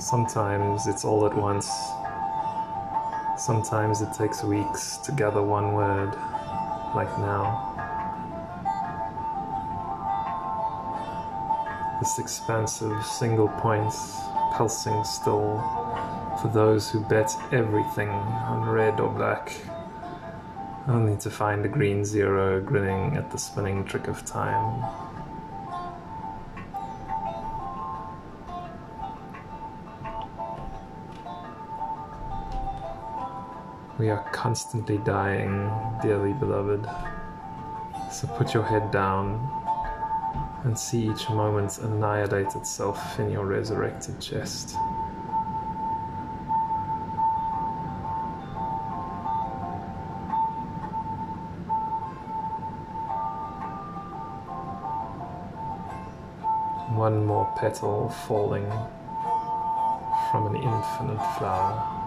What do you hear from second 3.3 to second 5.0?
Sometimes it takes weeks